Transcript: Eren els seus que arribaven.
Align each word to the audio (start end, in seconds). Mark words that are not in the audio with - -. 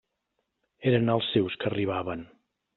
Eren 0.93 1.13
els 1.17 1.29
seus 1.37 1.61
que 1.61 1.71
arribaven. 1.73 2.29